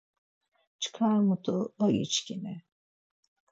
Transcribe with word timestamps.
Çkar 0.81 1.19
mutu 1.27 1.57
va 1.77 1.87
giçkini? 1.95 2.55